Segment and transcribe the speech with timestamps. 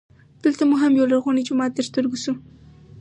[0.43, 2.33] دلته مو هم یولرغونی جومات تر ستر ګو سو.